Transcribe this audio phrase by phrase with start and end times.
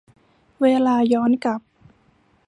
[0.61, 1.61] เวลาย้อนกลับ